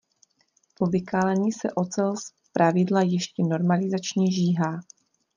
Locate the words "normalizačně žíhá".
3.43-4.81